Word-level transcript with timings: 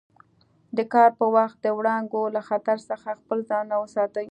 د 0.77 0.79
کار 0.93 1.09
پر 1.17 1.27
وخت 1.37 1.57
د 1.61 1.67
وړانګو 1.77 2.21
له 2.35 2.41
خطر 2.49 2.77
څخه 2.89 3.07
خپل 3.19 3.37
ځانونه 3.49 3.75
وساتي. 3.79 4.19